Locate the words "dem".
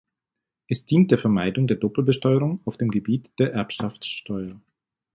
2.75-2.89